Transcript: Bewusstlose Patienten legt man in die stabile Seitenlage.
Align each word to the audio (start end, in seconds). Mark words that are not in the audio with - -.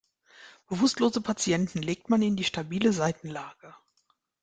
Bewusstlose 0.65 1.21
Patienten 1.21 1.83
legt 1.83 2.09
man 2.09 2.23
in 2.23 2.35
die 2.35 2.43
stabile 2.43 2.91
Seitenlage. 2.91 3.75